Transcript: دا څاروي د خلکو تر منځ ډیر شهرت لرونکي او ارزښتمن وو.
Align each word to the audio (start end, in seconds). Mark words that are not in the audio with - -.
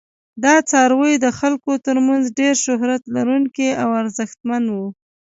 دا 0.43 0.55
څاروي 0.69 1.13
د 1.19 1.25
خلکو 1.39 1.71
تر 1.87 1.97
منځ 2.07 2.23
ډیر 2.39 2.55
شهرت 2.65 3.01
لرونکي 3.15 3.69
او 3.81 3.89
ارزښتمن 4.01 4.63
وو. 4.75 4.87